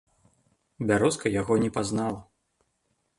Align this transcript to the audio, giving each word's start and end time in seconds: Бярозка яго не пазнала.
Бярозка 0.91 1.31
яго 1.41 1.53
не 1.65 1.69
пазнала. 1.75 2.19